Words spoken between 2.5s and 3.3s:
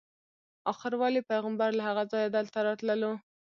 راتللو.